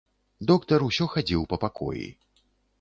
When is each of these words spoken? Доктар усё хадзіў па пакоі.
Доктар 0.51 0.79
усё 0.87 1.05
хадзіў 1.13 1.47
па 1.53 1.61
пакоі. 1.67 2.07